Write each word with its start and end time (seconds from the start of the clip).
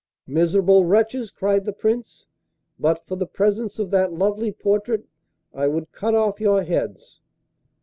'Miserable 0.25 0.83
wretches!' 0.83 1.29
cried 1.29 1.63
the 1.63 1.71
Prince; 1.73 2.25
'but 2.79 3.05
for 3.05 3.15
the 3.15 3.27
presence 3.27 3.77
of 3.77 3.91
that 3.91 4.11
lovely 4.11 4.51
portrait 4.51 5.05
I 5.53 5.67
would 5.67 5.91
cut 5.91 6.15
off 6.15 6.41
your 6.41 6.63
heads. 6.63 7.21